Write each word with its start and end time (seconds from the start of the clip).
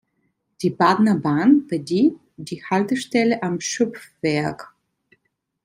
Die 0.63 0.71
Badner 0.71 1.13
Bahn 1.13 1.67
bedient 1.67 2.19
die 2.35 2.63
Haltestelle 2.63 3.43
Am 3.43 3.59
Schöpfwerk. 3.61 4.73